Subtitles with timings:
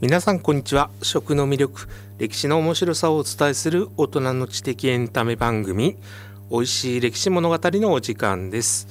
[0.00, 0.90] 皆さんこんにちは。
[1.02, 1.88] 食の魅力
[2.18, 5.96] 歴史の面白さをお伝えする大人の知的エンタメ番組
[6.52, 8.86] 美味しい歴史物語のお時間です。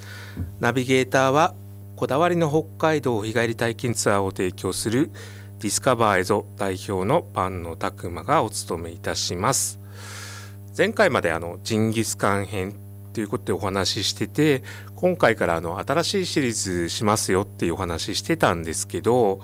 [0.59, 1.55] ナビゲーターは
[1.95, 5.09] こだわりの北海道日帰り体験ツアーを提供する
[5.59, 9.79] ディスカバーエゾ代表のパンの拓磨がお務めいたします。
[10.77, 12.75] 前回まであのジンギスカン編
[13.13, 14.61] ということでお話ししてて
[14.97, 19.39] 今回からあの新しいシリーズしますよっていうお話ししてたんですけど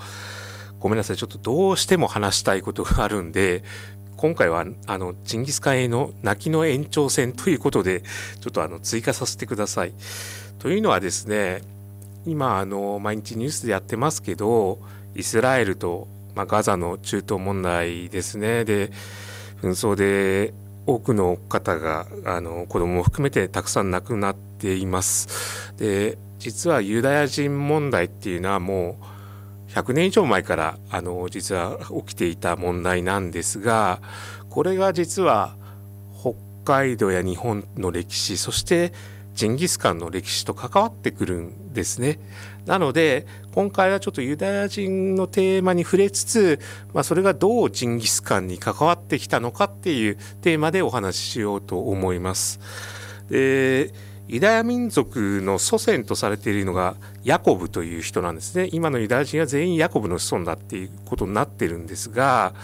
[0.83, 3.63] ごめんなさいちょっとどうしても話したいことがあるんで
[4.17, 8.01] 今回はあのジンギスカンへの泣きの延長戦ということで
[8.41, 9.93] ちょっとあの追加させてください。
[10.59, 11.61] というのはですね
[12.25, 14.77] 今あの毎日ニュースでやってますけど
[15.15, 18.91] イスラエルと、まあ、ガザの中東問題ですねで
[19.61, 20.53] 紛争で
[20.85, 25.73] 多くの方があの子供も含めてたくさん亡くなっています。
[25.77, 29.12] で実はユダヤ人問題っていうのはもう
[29.73, 34.01] 100年以上前からあの実は起きていた問題なんですが
[34.49, 35.55] これが実は
[36.19, 38.93] 北海道や日本の歴史そして
[39.33, 42.19] ジンギスカンの歴史と関わってくるんですね。
[42.67, 46.59] なので今回はちょっとユダヤ人のテーマに触れつつ、
[46.93, 52.59] まあ、それがどうジンギスカンに関わってきたのかっていうテーマでお話ししようと思います。
[53.29, 53.91] で
[54.33, 58.67] ユダヤ民族の祖先とされているのがヤコブという人なんですね。
[58.71, 62.55] 今のユダヤ人は全員ヤコブの子孫だっていうことになってるんですが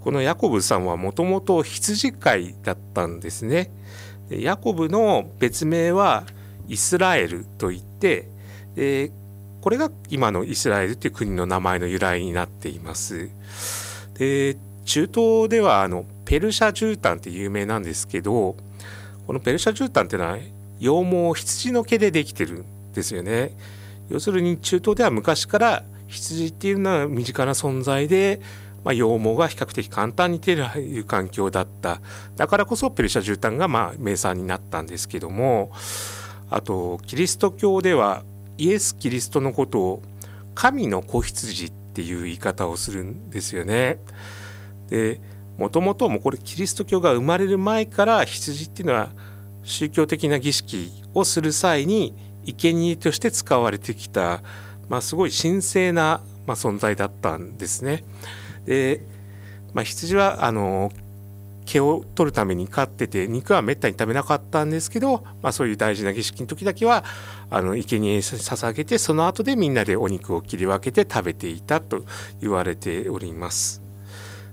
[0.00, 3.70] このヤコブさんはもともと羊飼いだったんですね。
[4.28, 6.24] でヤコブの別名は
[6.66, 8.28] イスラエルといって
[8.74, 9.12] で
[9.60, 13.30] これが今のイスラエルという国の名前の由来になっています。
[14.18, 18.56] で中東ではあのペルシャ絨毯って有名なんですけど
[19.28, 20.38] このペルシャ絨毯っていうのは
[20.80, 23.52] 羊毛羊の毛でできてるんですよね。
[24.08, 28.40] 要するに中東では昔から羊っていうのは身近な存在で、
[28.84, 32.00] まあ、羊毛が比較的簡単に手に入る環境だった。
[32.36, 35.72] だからこそペルシャ絨毯がまあ名産になったんですけども。
[36.50, 38.22] あとキリスト教では
[38.56, 40.02] イエス・キリストのことを
[40.54, 43.98] 神の子羊っていう言い方をするんですよね。
[44.88, 45.20] で
[45.58, 49.10] もともともこれキリスト教が生まれる前から羊っていうのは
[49.68, 52.14] 宗教的な儀式をする際に
[52.44, 54.42] 生贄として使われてきた、
[54.88, 58.04] まあ、すごい神聖な、まあ、存在だったんですね。
[58.64, 59.02] で、
[59.74, 60.90] まあ、羊はあの
[61.66, 67.04] 毛を取るために飼ってて肉はめったに食べなかったんですけど、まあ、そういう大事な儀式の時だけは
[67.50, 72.04] あの生贄に捧げてその後でみんなでお肉を切り分けて食べていたと
[72.40, 73.82] 言われております。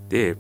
[0.10, 0.36] で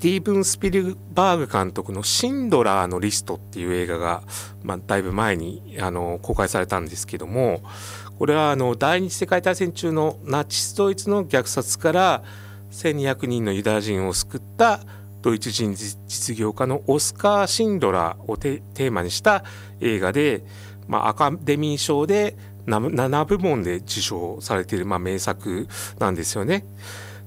[0.00, 4.22] ティーブン・スピルバーグ監督の「シンドラーのリスト」っていう映画が、
[4.62, 7.62] まあ、だいぶ前にあの公開されたんですけども
[8.18, 12.22] これはあの第二次世界大戦中のナチスドイツの虐殺から
[12.70, 14.80] 1200人のユダヤ人を救った
[15.20, 19.44] ドイツ人実業家のオスカー・シンドラーをテーマにした
[19.80, 20.44] 映画で、
[20.88, 25.68] まあ、アカデミー賞で 7, 部門で受賞されている、まあ、名作
[25.98, 26.64] なんですよね。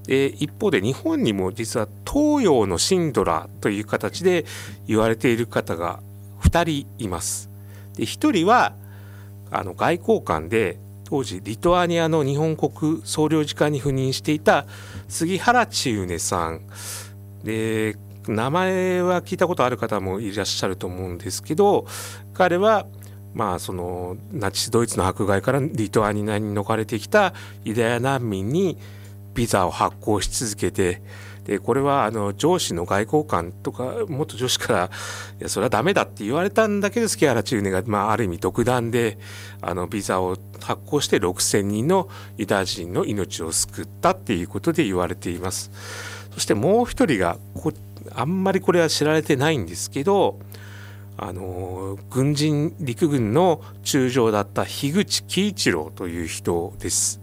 [0.08, 4.46] で一方で日本にも実は東洋のシンドラという形で
[4.88, 6.02] 言われている方が
[6.42, 7.50] 2人います。
[7.96, 8.74] で1人は
[9.52, 14.66] あの外交官で当時リトアニアの日本国総領事館に赴任していた
[15.08, 16.62] 杉原千畝さん
[17.44, 17.96] で
[18.28, 21.86] 名前は聞いたことある方もいらっしゃると思うんですけど
[22.34, 22.88] 彼は
[23.34, 27.34] まあそのナチスドイツの迫害からリトアニアに逃れてきた
[27.64, 28.78] ユダヤ難民に
[29.34, 31.02] ビザを発行し続けて
[31.46, 34.90] でこれはあの上司の外交官とか元上司から
[35.40, 39.18] 「いやそれはダメだ」って言われたんだけど杉原千畝が、まあ、ある意味独断で
[39.62, 42.08] あのビザを発行して6,000人の
[42.38, 45.72] ユダヤ人の命を救ったっていうことで言われています。
[46.34, 47.74] そしてもう一人がこ
[48.16, 50.40] あんまりこれは知られてないんですけど
[51.18, 57.20] あの軍人陸軍の中将だった樋口喜一郎という人です。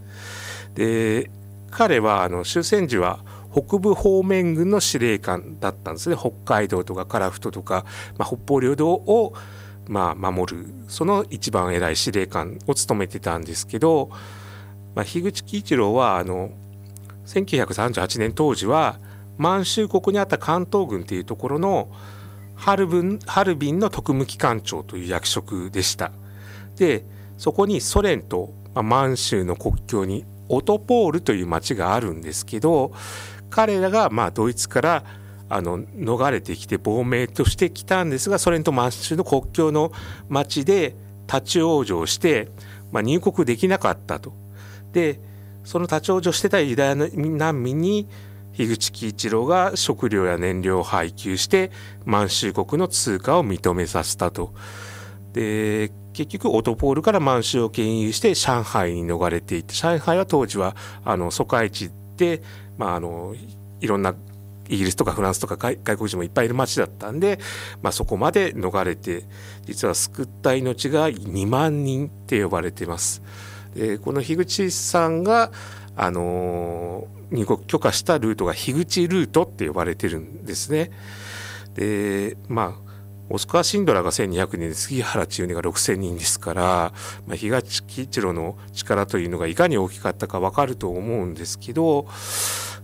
[0.74, 1.30] で
[1.70, 3.20] 彼はあの終戦時は
[3.52, 7.84] 北部方面軍の司令官だったんですね北海道とか樺太とか、
[8.16, 9.34] まあ、北方領土を、
[9.88, 14.10] まあ、守るその一番偉い司令官を務めてたんですけど、
[14.94, 16.50] まあ、樋口喜一郎はあの
[17.26, 18.98] 1938年当時は
[19.38, 21.90] 満州国にあった関東軍っていうところの
[22.56, 26.12] ハルブンハルビンの特務機関長という役職でした。
[26.76, 27.04] で
[27.38, 32.92] そこにソ連と、満州の国境にオトポールという町があるんですけど
[33.48, 35.04] 彼らがまあドイツから
[35.48, 39.92] あの逃れてきて亡命としてきたんですがソ連と満州の国境の
[40.28, 40.94] 町で
[41.26, 42.48] 立ち往生して、
[42.92, 44.32] まあ、入国できなかったと。
[44.92, 45.20] で
[45.64, 48.08] その立ち往生してたユダヤ難民に
[48.52, 51.70] 樋口喜一郎が食料や燃料を配給して
[52.04, 54.52] 満州国の通貨を認めさせたと。
[55.32, 62.42] で結局オトポールから満州を経由して上海に逃れていって上海は当時はあの疎開地で、
[62.78, 63.34] まあ、あの
[63.80, 64.14] いろんな
[64.68, 67.40] イギリスとかフランスとか外国人もいっぱいいる町だったんで、
[67.82, 69.24] まあ、そこまで逃れて
[69.64, 73.22] 実は救った命が2万人って呼ばれてます。
[73.74, 75.50] でこの樋口さんが
[75.96, 80.90] あの入国許可したルートが樋口ルートって呼ばれてるんですね。
[81.74, 82.89] でまあ
[83.30, 86.92] モスクワシンドラが1200人で杉原千畝が6000人ですから、
[87.28, 92.08] まあ、東吉郎の力というのがいかに大きかったか分かると思うんですけど、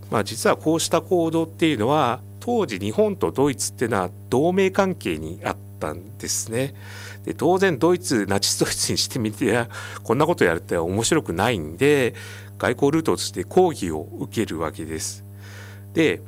[0.09, 6.75] まあ、実はこうした行動っていうのは当時日本とドイツっていうのは同盟関係にあったんですね。
[7.25, 9.67] で当然ドイツナチスドイツにしてみて
[10.05, 12.15] こんなことやるって面白くないんで
[12.57, 15.25] 外交ルートとして抗議を受けるわけです。
[15.93, 16.21] で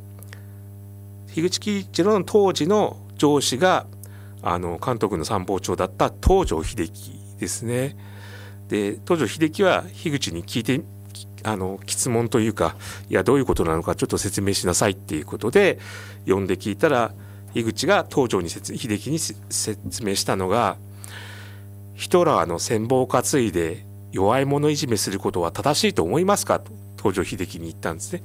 [1.28, 3.86] 樋口喜一郎の当時の上司が
[4.50, 7.96] あの監督の参謀長だった東條英機ですね。
[8.68, 10.80] で東條英機は樋口に聞いて
[11.44, 12.74] あの質問というか
[13.10, 15.78] いやどういうことなのかちょっと説明しなさいっていうことで
[16.26, 17.12] 呼んで聞いたら
[17.52, 20.76] 樋口が東條に秀樹に説明したのが
[21.94, 26.58] ヒトラーの戦望を担いで弱い者いじめすることは正しいと思いますか？
[26.60, 28.22] と東條英機に言ったんですね。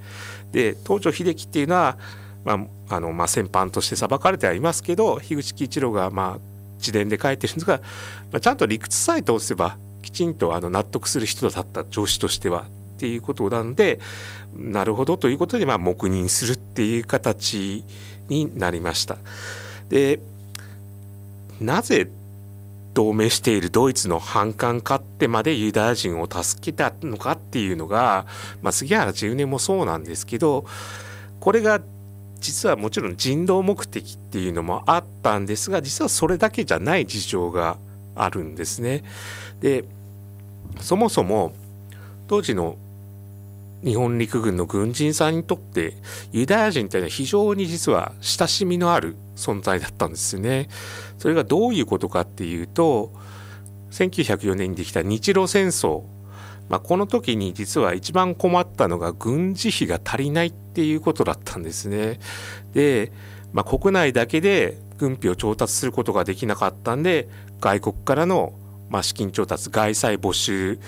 [0.51, 1.97] で東條英機っていうのは、
[2.43, 2.53] ま
[2.89, 6.39] ああのまあ、戦犯として裁かれてはいますけど樋口喜一郎がまあ
[6.77, 7.79] 自伝で書いてるんですが、
[8.31, 13.99] まあ、ちゃんと理屈さえ通せばきちんとあの納得する人だった上司としてはっていうことなんで
[14.55, 17.83] なるほどということでまあ黙認するっていう形
[18.27, 19.17] になりました。
[19.89, 20.19] で
[21.61, 22.09] なぜ
[22.93, 28.25] 同盟しているドイツの反感勝ってまでユダヤ人を助けたのかっていうのが、
[28.61, 30.65] まあ、杉原千畝もそうなんですけど
[31.39, 31.81] これが
[32.43, 37.77] 実はもちろん人道目的っていうのもあったんですが実はそれだけじゃない事情が
[38.15, 39.03] あるんですね。
[39.61, 39.85] で
[40.81, 41.53] そもそも
[42.27, 42.77] 当時の
[43.83, 45.93] 日本陸軍の軍人さんにとって
[46.33, 50.67] ユダヤ人っていうのは非常に実は親しみのある存在だったんですよね。
[51.19, 53.11] それがどういうことかっていうと
[53.91, 56.03] 1904年にできた日露戦争、
[56.69, 62.19] まあ、この時に実は一番困ったのが軍事費が足りないっていうことだったんですね。
[62.73, 63.11] で、
[63.51, 67.27] まあ、国内だけで軍費を調達することができなかったんで
[67.59, 68.53] 外国からの
[68.89, 70.79] まあ資金調達外債募集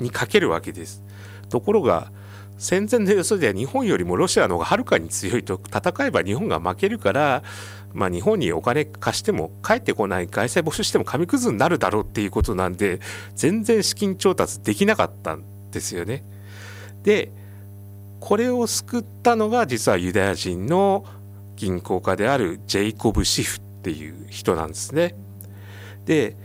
[0.00, 1.02] にかけるわけです。
[1.48, 2.10] ところが
[2.58, 7.42] 戦前の予想では日本よりもロシアの方がはるかに強いと戦えば日本が負けるから、
[7.94, 13.00] まあ、日本にお金貸しても帰ってこない外債募集しても紙くずになるだろうっていうことなんで
[13.36, 16.24] 全然資金調達できなかったんですよね。
[17.04, 17.30] で
[18.20, 21.04] これを救ったのが実はユダヤ人の
[21.56, 25.14] 銀行家であるジェイコブ・シフっていう人なんですね。
[26.04, 26.36] で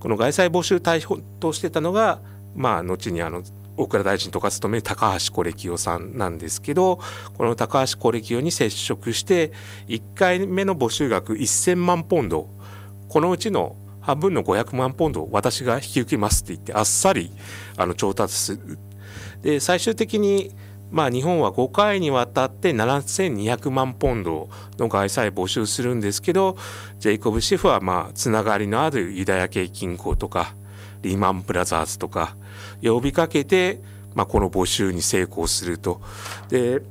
[0.00, 2.20] この外債募集対象としてたのが
[2.54, 3.42] まあ後にあの
[3.76, 7.00] 大蔵大臣とか務める高橋是清さんなんですけど
[7.36, 9.52] この高橋是清に接触して
[9.88, 12.48] 1回目の募集額1000万ポンド
[13.08, 17.32] このうちの半分の500万ポンドを私が引き受けますって言ってあっさり
[17.76, 18.78] あの調達する。
[19.42, 20.54] で最終的に
[20.90, 26.56] まあ日本は5回にわたって7200万ポンドの外債募集するんですけど
[26.98, 30.54] ジェイコブ・シェフはまあつながりのあるユダヤ系銀行とか
[31.02, 32.36] リーマンブラザーズとか
[32.82, 33.80] 呼びかけて、
[34.14, 36.00] まあ、この募集に成功すると。
[36.48, 36.82] で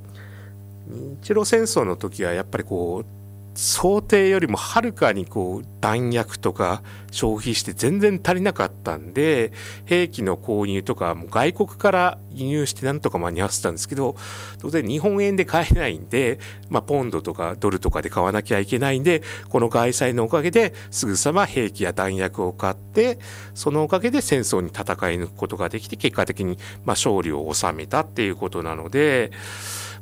[1.22, 3.25] 日露戦争の時はやっぱりこう
[3.56, 9.54] 想定よりもはるかにこう弾薬とか消費して全然足りなかったんで
[9.86, 14.18] 兵器の購入とかも外国から輸入してなんとか間に合わせたんですけど
[14.60, 23.20] 当然日本円で買えないんで、まあ、ポンドとかドルとかで買わなきゃいけないんでこの外債のおかげですぐさま兵器や弾薬を買って
[23.54, 24.86] そのおかげで戦争に戦い
[25.18, 29.32] 抜くことができて結果的にま勝利を収めたっていうことなので、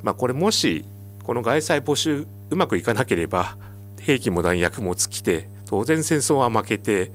[0.02, 0.86] まあ、これもし
[1.24, 3.58] この外債募集うまくいかなければ
[4.00, 7.12] 兵器も弾薬も尽きて当然戦争は負けて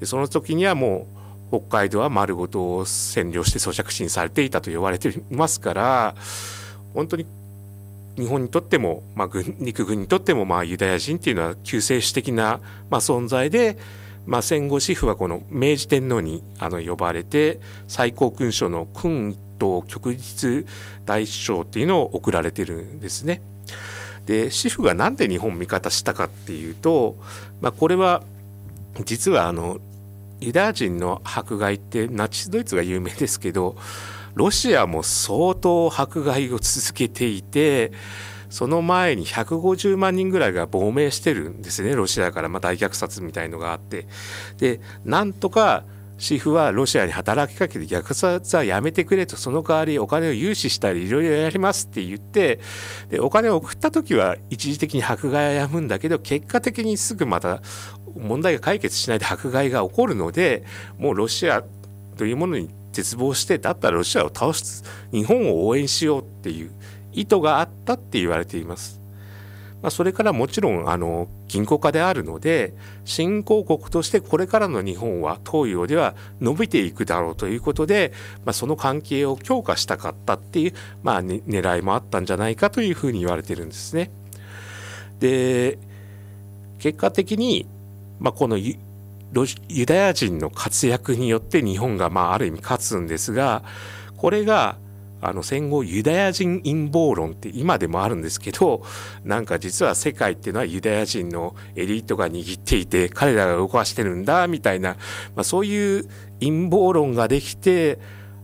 [0.00, 1.06] でその時にはも
[1.50, 6.14] う北海道は丸ごと占領して租借地にされていたと言われていますから
[6.94, 7.26] 本当に
[8.16, 13.78] 日本にとっても、まあ、軍陸軍にとっても、まあ、ユダヤ人っていうのは救世主的な、まあ、存在で、
[14.26, 20.66] まあ、戦後支府はこの明治天皇にあの呼ばれて最高勲章の勲と旭日
[21.06, 23.40] 大将っていうのを贈られてるんですね。
[24.26, 27.16] で主婦が何で日本味方したかっていうと、
[27.60, 28.22] まあ、これは
[29.04, 29.78] 実はあの
[30.40, 33.76] ユダヤ人の迫害ってナチスドイツが有名ですけど
[34.34, 37.92] ロシアも相当迫害を続けていて
[38.50, 44.06] その前に150万人ぐらいが亡命してるんですねロシアから、まあ、大虐殺みたいのがあって。
[44.58, 45.84] でなんとか
[46.22, 52.60] シフはロシアに働きかけて虐殺はやめてくれとその代わりお金を融資したりいろいろやりますって言って
[53.08, 57.60] でお金を送った時は一時的に迫害はやむんだけど結果的にすぐまた
[58.16, 60.62] 問題が解決しないで迫害が起こるので
[60.96, 61.64] もうロシア
[62.16, 66.70] というものに絶望してだったらロシアを倒す日本を応援しようっていう
[67.10, 69.01] 意図があったって言われています。
[69.82, 72.72] まあ、それからもちろんあの銀行家であるので
[73.04, 78.12] 新興国としてこれからの日本は東洋では伸びていくだろうということで、
[78.44, 84.10] まあ、その関係を強化したかったっていう、まあ、ね、狙いもあったんじゃないかというふうに言われてるんですね。
[85.18, 85.78] で
[86.78, 87.66] 結果的に、
[88.18, 88.76] まあ、このユ
[89.86, 93.62] ダヤ人の活躍によって日本がまあある意味勝つんですが
[94.16, 94.76] これが
[95.22, 98.82] あの戦後ユダヤ人陰謀論って今でもあるんですけど
[99.24, 104.96] なんか実は世界っていうのはユダヤ人のエリートが握っていて彼らが動かしてるんだみたいな、
[105.36, 106.08] まあ、そういう
[106.40, 108.00] 陰謀論ができて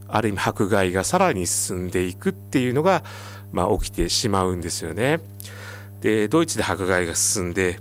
[0.06, 3.02] ある意味迫害がさらに進んでいくっていうのが、
[3.50, 5.20] まあ、起きてしまうんですよね。
[6.00, 7.80] でドイツで迫害が進んで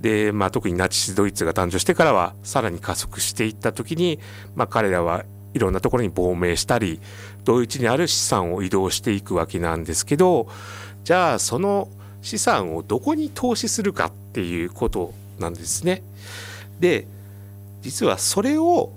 [0.00, 4.18] で、まあ、特にナチスドイツが誕生してからはさらに加速していった時に、
[4.56, 7.00] まあ、彼らはいろんなところに亡命したり
[7.44, 10.48] ドイツにある資産を移動していくわけなんですけど
[11.04, 11.88] じゃあその
[12.22, 16.02] 資産をどこに投資するかっていうことなんですね。
[16.78, 17.06] で
[17.82, 18.92] 実はそれを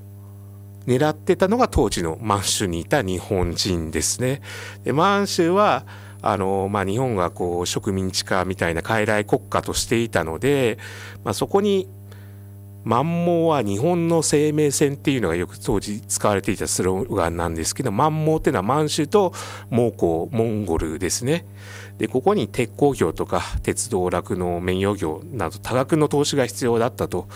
[0.86, 4.42] 狙ってたのが当時の満州にいた日本人ですね。
[4.84, 5.86] で満州は
[6.22, 10.78] あの、まあ、日本がこう植民地化みたいな傀儡国家としていたので、
[11.24, 11.88] まあ、そこに
[12.84, 19.34] 満蒙は日本の生命線っていうのがよく当時使われていたスローガンなんですけど満蒙っていうのは満州と
[19.70, 21.46] 蒙古モンゴルですね。
[21.98, 27.28] でここに鉄鋼業とか鉄道酪農綿養業など多額の投資が必要だったと。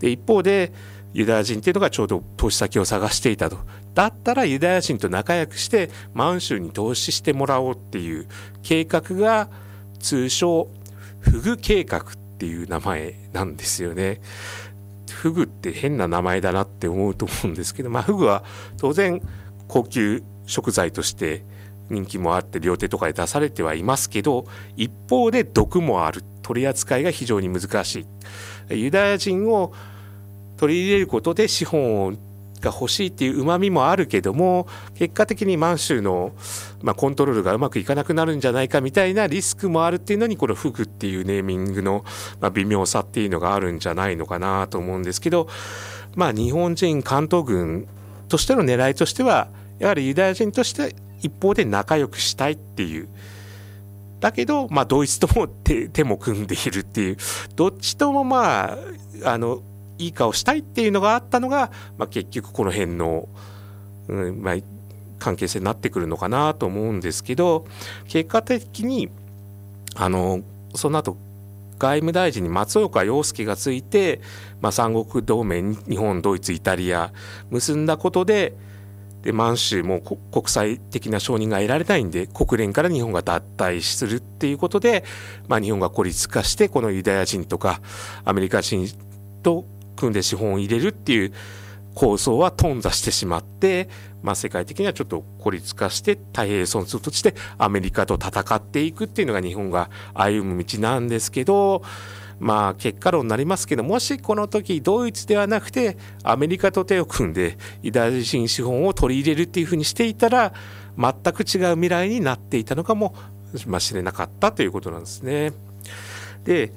[0.00, 0.72] で一方で
[1.12, 3.58] ユダヤ人っていうのがちょうど投資先を探していたと。
[3.94, 8.26] だったらユダヤ人と仲良くして満州に投資してもらおうっていう
[8.62, 9.48] 計画が
[10.00, 10.68] 通称
[11.20, 12.02] フグ計画っ
[12.38, 14.20] ていう名前なんですよね。
[15.24, 18.44] フグって変な名前だなって思うと思うんですけど、まあ、フグは
[18.76, 19.22] 当然
[19.68, 21.46] 高級食材として
[21.88, 28.06] 人気もあって料亭とかで出されてはいますけど一方で毒もある取り扱いが非常に難し
[28.68, 28.76] い。
[28.76, 29.72] ユダヤ人を
[30.58, 32.12] 取り入れることで資本を
[32.64, 36.32] が欲しいっていううまみもあるけども結果的に満州の、
[36.82, 42.04] まあ、コントロールがうまくいかなくなるんじゃないかみたいなリスクもあるっていうのにこのフグっていうネーミングの、
[42.40, 45.48] まあ、微妙さっていうのがあるんじゃないのかなと思うんですけど
[46.16, 47.86] まあ日本人関東軍
[48.28, 53.08] としての狙いとしてはやはりユダヤ人として一方で仲良くしたいっていう。
[54.20, 57.16] だけど、まあ、ドイツとも手手も組んでいるっていう。
[57.56, 59.62] どっちともまああの
[59.98, 63.28] いい顔したいっていうのがあったのが、まあ、結局この辺の、
[64.08, 64.56] うんまあ、
[65.18, 67.66] 関係性になってくるのかなと思うんですけど
[68.08, 69.08] 結果的に
[69.94, 70.40] あの
[70.74, 71.16] その後
[71.78, 74.20] 外務大臣に松岡洋介がついて、
[74.60, 77.12] まあ、三国同盟日本ドイツイタリア
[77.50, 78.54] 結んだことで
[79.22, 85.02] で満州も国際的な承認が得られないんで国連から日本が脱退するっていうことで、
[85.48, 87.80] まあ、日本が孤立化してこのユダヤ人とか
[88.24, 88.86] アメリカ人
[89.42, 89.64] と
[89.96, 91.32] 組んで資本を入れるっていう
[91.94, 93.88] 構想は頓挫してしまって、
[94.22, 101.82] まあ、世界的にはちょっと孤立化して太平洋損失としてアメリカと戦っていくっていうのが日本が歩む道なんですけど
[102.40, 110.52] まあ結果論になりますけどもしこの時ドイツではなくてアメリカと手を組んでユダヤ人資本を取り入れるっていうふうにしていたら
[110.98, 113.14] 全く違う未来になっていたのかも
[113.78, 115.52] しれなかったということなんですね。
[116.44, 116.72] で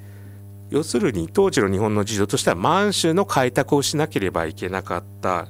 [0.70, 5.48] 要するに当時の日本の事情としては満州の開拓をしなければいけなかった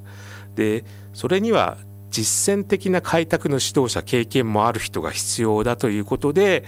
[0.56, 0.84] で
[1.14, 1.78] それには
[2.10, 6.64] 実践的な開拓の指導者経験もある人が必要だということで、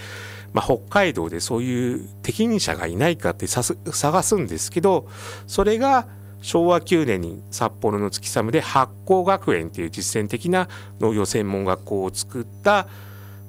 [0.54, 5.08] まあ、北海道でそういう適任者がいないかって探すんですけど
[5.48, 6.08] それが
[6.42, 12.88] 昭和9年に札幌の月寒で八甲学園っていう実践的な農業専門学校を作った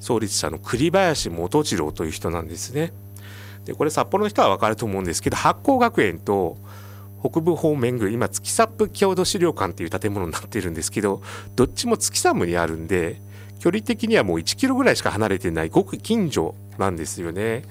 [0.00, 2.92] 創立者の栗林元次郎という人なんですね。
[3.64, 6.56] でこれ札幌の人は分かると思うんですけど八甲学園と
[7.22, 11.22] 北部方面宮今月サップ郷土資料館っていう建物になってるんですけど
[11.54, 13.20] どっちも月寒にあるんで
[13.58, 17.64] 距離的にはもう1キロぐらいしか離れてないごく近所なんですよね。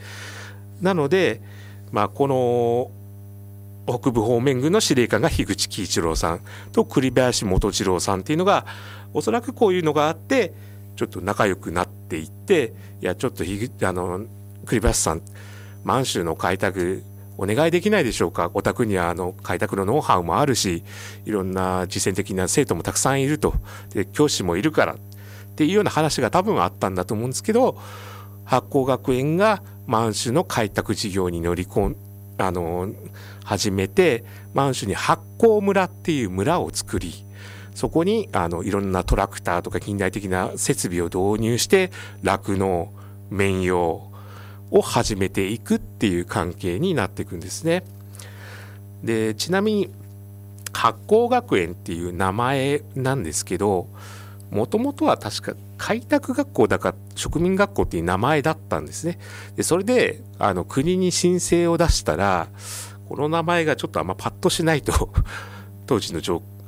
[0.81, 1.41] なので、
[1.91, 2.91] まあ、この
[3.87, 6.41] 北部方面軍の司令官が樋口喜一郎さん
[6.71, 8.67] と栗林元次郎さんっていうのが
[9.15, 10.53] おそらくこういうのがあって
[10.95, 14.25] ちょっと仲良くなっていっていやちょっとあの
[14.65, 15.21] 栗林さん
[15.83, 17.03] 満州の開拓
[17.37, 18.51] お願いできないでしょうか？
[18.53, 20.83] お宅にはあの開拓のノウハウもあるし
[21.25, 23.53] いろんな実践的な生徒もたくさんいると。
[23.93, 24.95] で教師もいるから。
[24.95, 27.77] っていうような話が多分あったんだと思うんですけど
[28.45, 31.97] 八甲学園が満州の開拓事業に乗り込ん
[32.37, 32.87] あの
[33.43, 37.25] 始めて満州に八甲村っていう村を作り
[37.75, 41.91] そこにあのいろんなトラクターとか近代的な設備を導入して
[42.23, 42.93] 酪農
[43.29, 44.08] 綿養
[44.71, 47.83] を始めていくっていう関係になっていくんですね。
[49.03, 49.89] でちなみに
[50.73, 53.87] 八甲学園っていう名前なんですけど
[54.51, 59.19] もともとは確か開拓学校だか植民学校っていう名前だったんですね。
[59.55, 62.47] でそれであの国に申請を出したら
[63.07, 65.11] この名前がちょっとあんまパッとしないと
[65.87, 66.21] 当時の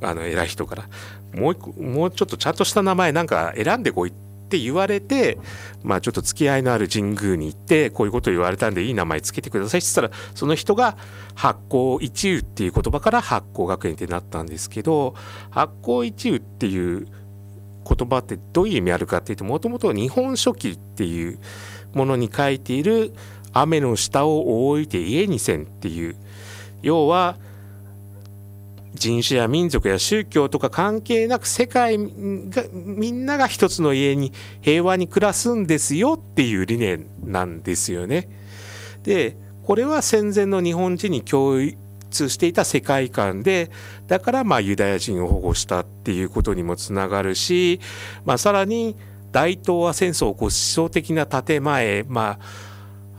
[0.04, 0.90] あの偉い人から
[1.34, 5.38] もう一個もうちょっとちゃんとした名前なんか選んでこいってって言われて
[5.82, 10.98] まあちょっと付き合いのある神宮に行ってこういうことを言われたんでいい名前つけてくださいって言ったらその人が
[11.36, 15.16] 発行一遊っていう言葉から発行学園ってなったんですけど
[15.52, 17.08] 発行一遊っていう
[17.88, 21.40] 言葉ってどういう意味あるかっていうともともと「日本書紀」っていう
[21.94, 23.14] ものに書いている
[23.54, 26.18] 「雨の下を覆いて家にせん」っていう。
[26.82, 27.38] 要は
[29.02, 34.32] 人種や民族や宗教とか関係なく世界がみんなが一つの家に
[34.62, 38.30] 平和に暮らすんですよっていう理念なんですよね。
[39.02, 41.58] でこれは戦前の日本人に共
[42.12, 43.72] 通していた世界観で
[44.06, 47.80] だからまあユダヤ人を保護したっていうことにもつながるし、
[48.24, 48.96] まあ、さらに
[49.32, 52.38] 大東亜戦争を起こす思想的な建前、ま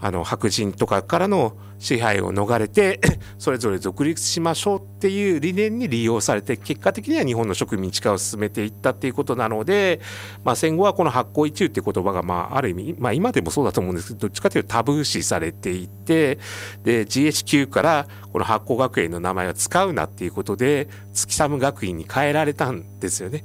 [0.01, 3.01] あ、あの白人とかからの支配を逃れて
[3.39, 10.01] それぞれ独立しましょうっていう理念に利用されて結果的には日本の植民地化を進めていったっていうことなので、
[10.45, 16.39] まあ、戦後はこの発行一遊って言葉がまあある意味、まあ、今でもそうだと思うんですけどどっちかというとタブー視されていて
[16.85, 23.45] で GHQ からこの発行学園の名前を使うなっていうことで月寒学院に変えられたんですよね。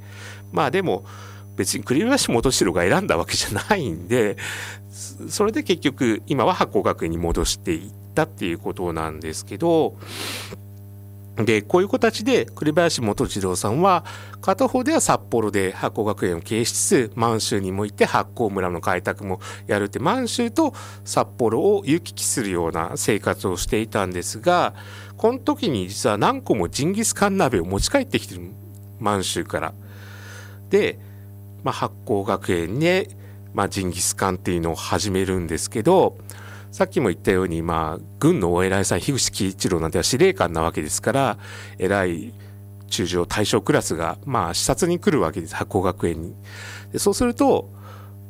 [0.51, 1.05] まあでも
[1.55, 4.37] 別に栗林元城が選んだわけじゃないんで
[5.27, 9.95] それで結局今は発行学園に戻していてったっていうことなんですけど
[11.35, 14.03] でこういう形で栗林元次郎さんは
[14.41, 20.73] 片方では札幌で発酵学園を経営しつつ満州にも行って発酵村の開拓もやるって満州と
[21.05, 24.73] 札幌を行き来するような生活をしていたんですが
[25.15, 28.41] この時に実は何個もジンギスカン鍋を持ち帰ってきてる
[28.99, 29.73] 満州から。
[30.71, 30.99] で、
[31.63, 33.09] まあ、発酵学園で、
[33.53, 36.17] まあ、ジンギスカンっていうのを始めるんですけど
[36.77, 41.39] さっきも言ったように、まあ、軍のお偉いさん、樋口喜一郎なんては司令官なわけですから、
[41.79, 42.35] 偉い
[42.87, 46.35] 中将大将クラスが、まあ、視察に来るわけです、発行学園に。
[46.91, 47.71] でそうすると、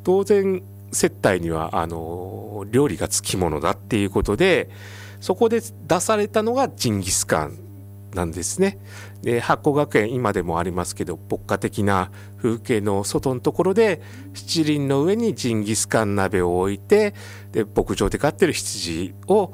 [0.05, 4.69] 当然、接待には、あの、料理がつきものだっていうことで、
[5.19, 7.66] そこで出されたのがジンギスカン
[8.13, 8.79] なんですね。
[9.21, 14.01] で八甲学園今でもありますけど牧歌的な風景の外のところで
[14.33, 17.13] 七輪の上にジンギスカン鍋を置いて
[17.51, 19.53] で牧場で飼ってる羊を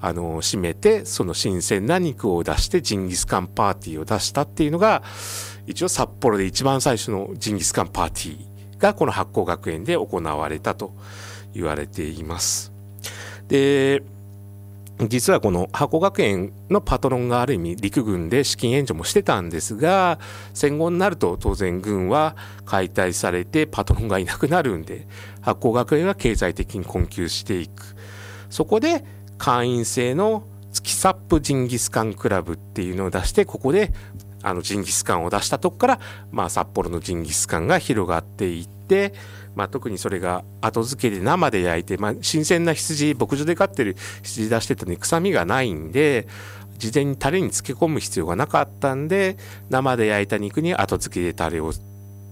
[0.00, 5.02] あの締めてその新鮮な肉を出してジンギスカンパーティーを出したっていうのが
[5.66, 10.94] 一応札幌で一番最初のジンギスカンパーティーがこの八甲学園で行われたと
[11.54, 12.70] 言われています。
[13.48, 14.02] で
[15.00, 20.20] 実はこの箱学園のパトロンがある意味陸軍で資金援助もしてたんですが
[20.54, 25.08] 戦後になると当然軍は解体されてパトロンがいなくなるんで
[25.40, 27.96] 箱学園は経済的に困窮していく。
[28.50, 29.04] そこで
[29.36, 33.92] 会員制の月サップジンギスカンクラブっていうのを出してここで
[34.42, 39.14] あのジンギスカンを出したとこから、まあ、札幌のジンギスカンが広がっていって
[39.54, 46.26] まあ、特にそれが後付けで生で焼いて、まあ、新鮮な羊牧場で飼ってる羊出してたのに臭みがないんで
[46.78, 49.36] 事前にタレに漬け込む必要がなかったんで
[49.70, 51.72] 生で焼いた肉に後付けでタレを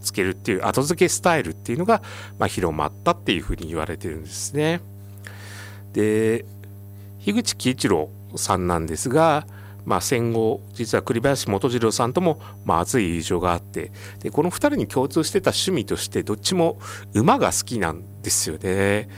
[0.02, 2.02] つけるっていう後付けスタイルっていうのが、
[2.38, 4.80] まあ、広まったっていうふうに言われてるんですね。
[5.92, 6.44] で
[7.20, 9.46] 樋口喜一郎さんなんですが
[9.84, 13.90] まあ、戦後実は栗林元次郎さんとも、まあ、熱い友情があって
[14.20, 16.78] でこの2人に共通してた趣味としてどっちも
[17.14, 19.08] 馬が好きなんですよね。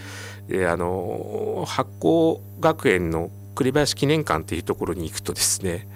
[0.49, 5.89] であの発酵学園の栗林記念館っていうところに行くとですね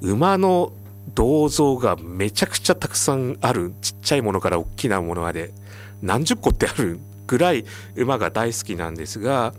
[0.00, 0.72] 馬の
[1.14, 5.52] 銅像がめちゃくちゃたくさんあるちっちゃいものから大きなものまで
[6.00, 7.64] 何十個ってあるぐらい
[7.96, 9.54] 馬が大好きなんですが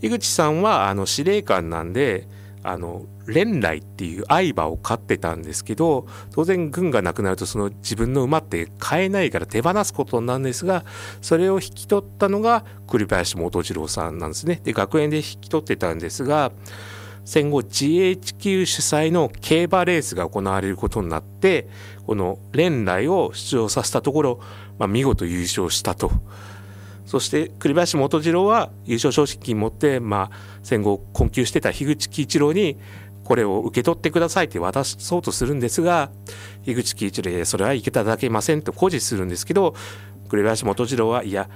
[0.00, 2.26] 樋口さんはあの司令官なんで
[2.66, 10.84] あの連来っていう相馬を飼ってたんですけど当然軍がなくなるとその自分の馬って飼えないから手放すことなんですが
[11.20, 14.60] それを引き取ったのが栗林元次郎さんなんですね。
[14.64, 16.52] で学園で引き取ってたんですが
[17.26, 21.68] 戦後 GHQ 主催の競馬レースが行われることになって
[22.06, 24.40] この連来を出場させたところ、
[24.78, 26.12] まあ、見事優勝したと。
[27.06, 32.78] そして栗林元次郎は優勝賞金持って、まあ、戦後困窮してた樋口喜一郎に
[33.24, 36.10] これを受け取ってくださいって渡そうとするんですが
[36.64, 39.74] 樋口喜一郎それはいけただけませんと誇示するんですけど
[40.28, 41.48] 栗林元次郎はいや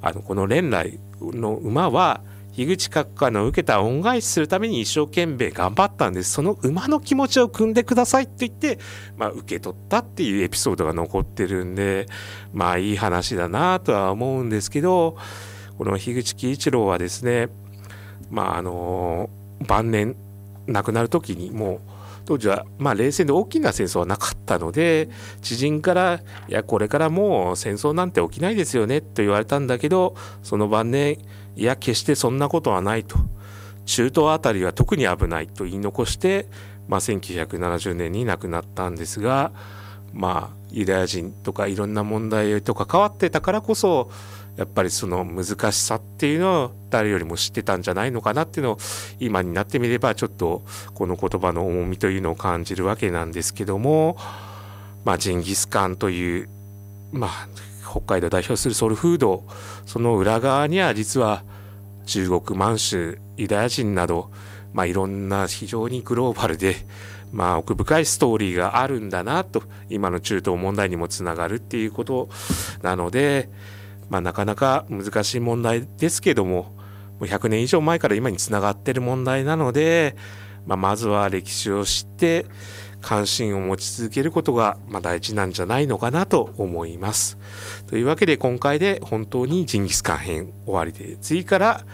[0.00, 2.22] あのこの連来の馬は
[2.58, 6.32] 樋口閣下の受けた恩返しするために一生懸命頑張ったんです。
[6.32, 8.80] その馬の気持ちを汲んでくださいって言って、
[9.16, 12.06] まあ、受け取ったっていうエピソードが残ってるんで
[12.52, 15.16] まあいい話だなとは思うんですけど
[15.76, 17.48] この樋口喜一郎はですね
[18.28, 19.30] まああの
[19.68, 20.16] 晩年
[20.66, 21.80] 亡くなる時にもう
[22.24, 25.08] 当時はまあ冷戦で大きな戦争はなかったので
[25.40, 31.18] 知人から「いやこれからもう戦争なんて起きないですよね」と言われたんだけどその晩年
[31.58, 33.18] いや決してそんなことはないと。
[33.84, 36.46] 中東あたりは特に危ないと言い残して、
[36.88, 39.50] まあ、1970年に亡くなったんですが
[40.12, 44.10] まあユダヤ人とかいろんな問題と関わってたからこそ
[44.58, 48.78] やっぱりその難しさっていうのを誰よりも知ってたんじゃないのかなっていうのを
[49.20, 50.62] 今になってみればちょっと
[50.94, 54.18] この言葉の重みというのを感じるわけなんですけども
[55.04, 56.48] まあジンギスカンという
[57.12, 57.48] まあ
[57.88, 59.44] 北海道を代表するソウルフード
[59.86, 61.42] その裏側には実は
[62.06, 64.30] 中国満州ユダヤ人など、
[64.72, 66.76] まあ、いろんな非常にグローバルで、
[67.32, 72.28] まあ、奥深いストーリーがあるんだなと今の中東問題にもつながるっていうこと
[72.82, 73.48] なので、
[74.08, 76.74] まあ、なかなか難しい問題ですけども
[77.20, 80.16] もう100年以上前から今につながってる問題なので、
[80.66, 82.46] まあ、まずは歴史を知って
[83.08, 87.38] 関心を持ち続けることが、ま、大事なんじゃないのかなと思います。
[87.86, 91.86] というわけで今回で本当にジンギスカン編終わりで次から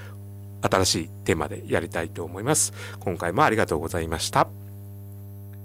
[0.62, 2.72] 新しいテーマでやりたいと思います。
[2.98, 4.63] 今回もありがとうございました。